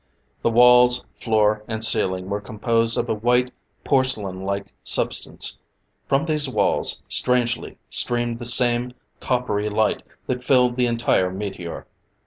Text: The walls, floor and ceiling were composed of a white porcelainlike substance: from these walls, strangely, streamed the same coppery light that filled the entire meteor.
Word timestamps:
The 0.41 0.49
walls, 0.49 1.05
floor 1.19 1.63
and 1.67 1.83
ceiling 1.83 2.27
were 2.27 2.41
composed 2.41 2.97
of 2.97 3.07
a 3.07 3.13
white 3.13 3.51
porcelainlike 3.85 4.73
substance: 4.83 5.59
from 6.07 6.25
these 6.25 6.49
walls, 6.49 7.03
strangely, 7.07 7.77
streamed 7.87 8.39
the 8.39 8.45
same 8.47 8.93
coppery 9.19 9.69
light 9.69 10.01
that 10.25 10.43
filled 10.43 10.75
the 10.75 10.87
entire 10.87 11.29
meteor. 11.29 11.85